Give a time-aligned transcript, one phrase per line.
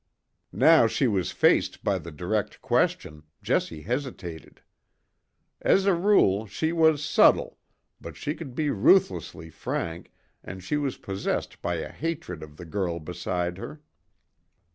[0.55, 4.61] Now she was faced by the direct question, Jessie hesitated.
[5.61, 7.59] As a rule, she was subtle,
[8.01, 10.11] but she could be ruthlessly frank,
[10.43, 13.83] and she was possessed by a hatred of the girl beside her.